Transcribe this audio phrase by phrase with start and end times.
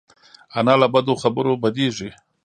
[0.57, 2.09] انا له بدو خبرو بدېږي